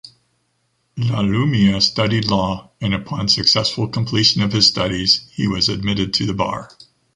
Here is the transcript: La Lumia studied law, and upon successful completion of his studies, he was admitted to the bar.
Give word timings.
La 0.97 1.19
Lumia 1.21 1.79
studied 1.79 2.25
law, 2.25 2.71
and 2.81 2.91
upon 2.95 3.27
successful 3.27 3.87
completion 3.87 4.41
of 4.41 4.51
his 4.51 4.65
studies, 4.65 5.29
he 5.31 5.47
was 5.47 5.69
admitted 5.69 6.11
to 6.11 6.25
the 6.25 6.33
bar. 6.33 6.71